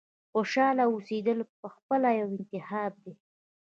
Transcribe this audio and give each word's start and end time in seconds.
•خوشحاله 0.31 0.83
اوسېدل 0.91 1.39
پخپله 1.61 2.09
یو 2.19 2.27
انتخاب 2.37 2.91
دی. 3.03 3.13